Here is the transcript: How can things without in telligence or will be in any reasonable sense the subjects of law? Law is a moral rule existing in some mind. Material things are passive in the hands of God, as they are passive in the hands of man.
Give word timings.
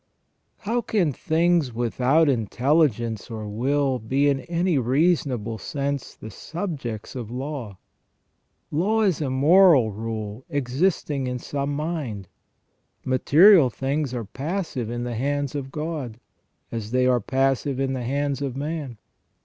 How 0.61 0.81
can 0.81 1.13
things 1.13 1.71
without 1.75 2.27
in 2.27 2.47
telligence 2.47 3.29
or 3.29 3.47
will 3.47 3.99
be 3.99 4.29
in 4.29 4.39
any 4.39 4.79
reasonable 4.79 5.59
sense 5.59 6.15
the 6.15 6.31
subjects 6.31 7.13
of 7.13 7.29
law? 7.29 7.77
Law 8.71 9.01
is 9.03 9.21
a 9.21 9.29
moral 9.29 9.91
rule 9.91 10.43
existing 10.49 11.27
in 11.27 11.37
some 11.37 11.75
mind. 11.75 12.27
Material 13.05 13.69
things 13.69 14.11
are 14.15 14.25
passive 14.25 14.89
in 14.89 15.03
the 15.03 15.13
hands 15.13 15.53
of 15.53 15.71
God, 15.71 16.19
as 16.71 16.89
they 16.89 17.05
are 17.05 17.21
passive 17.21 17.79
in 17.79 17.93
the 17.93 18.01
hands 18.01 18.41
of 18.41 18.57
man. 18.57 18.97